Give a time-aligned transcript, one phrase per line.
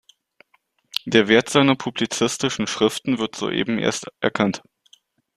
[1.05, 4.63] Der Wert seiner publizistischen Schriften wird soeben erst erkannt.